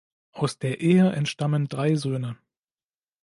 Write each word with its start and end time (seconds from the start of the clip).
Aus 0.31 0.57
der 0.57 0.81
Ehe 0.81 1.11
entstammen 1.11 1.67
drei 1.67 1.93
Söhne. 1.93 2.35